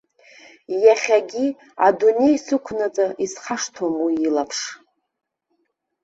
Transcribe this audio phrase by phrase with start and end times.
[0.85, 1.45] Иахьагьы,
[1.87, 4.59] адунеи сықәнаҵы исхашҭуам уи илаԥш.